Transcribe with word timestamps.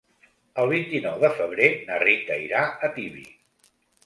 El 0.63 0.71
vint-i-nou 0.71 1.19
de 1.25 1.31
febrer 1.41 1.67
na 1.91 2.01
Rita 2.05 2.39
irà 2.47 2.63
a 2.89 2.91
Tibi. 2.97 3.29